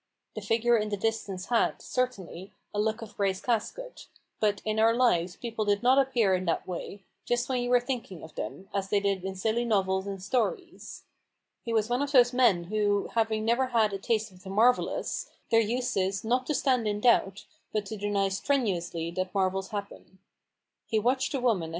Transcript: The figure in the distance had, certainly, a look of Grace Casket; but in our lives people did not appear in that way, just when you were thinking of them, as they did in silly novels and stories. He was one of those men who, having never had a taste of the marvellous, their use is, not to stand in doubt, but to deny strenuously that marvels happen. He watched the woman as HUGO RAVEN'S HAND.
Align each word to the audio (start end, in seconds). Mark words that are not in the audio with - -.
The 0.33 0.41
figure 0.41 0.75
in 0.77 0.89
the 0.89 0.97
distance 0.97 1.45
had, 1.49 1.79
certainly, 1.79 2.53
a 2.73 2.79
look 2.79 3.03
of 3.03 3.15
Grace 3.15 3.39
Casket; 3.39 4.07
but 4.39 4.59
in 4.65 4.79
our 4.79 4.95
lives 4.95 5.35
people 5.35 5.63
did 5.63 5.83
not 5.83 5.99
appear 5.99 6.33
in 6.33 6.45
that 6.45 6.67
way, 6.67 7.03
just 7.23 7.47
when 7.47 7.61
you 7.61 7.69
were 7.69 7.79
thinking 7.79 8.23
of 8.23 8.33
them, 8.33 8.67
as 8.73 8.89
they 8.89 8.99
did 8.99 9.23
in 9.23 9.35
silly 9.35 9.63
novels 9.63 10.07
and 10.07 10.19
stories. 10.19 11.03
He 11.63 11.71
was 11.71 11.87
one 11.87 12.01
of 12.01 12.13
those 12.13 12.33
men 12.33 12.63
who, 12.63 13.09
having 13.13 13.45
never 13.45 13.67
had 13.67 13.93
a 13.93 13.99
taste 13.99 14.31
of 14.31 14.41
the 14.43 14.49
marvellous, 14.49 15.29
their 15.51 15.61
use 15.61 15.95
is, 15.95 16.23
not 16.23 16.47
to 16.47 16.55
stand 16.55 16.87
in 16.87 16.99
doubt, 16.99 17.45
but 17.71 17.85
to 17.85 17.95
deny 17.95 18.29
strenuously 18.29 19.11
that 19.11 19.35
marvels 19.35 19.69
happen. 19.69 20.17
He 20.87 20.97
watched 20.97 21.31
the 21.33 21.39
woman 21.39 21.39
as 21.39 21.39
HUGO 21.39 21.39
RAVEN'S 21.39 21.61
HAND. 21.61 21.69